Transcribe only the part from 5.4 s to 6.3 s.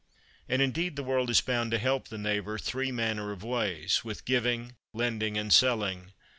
selling.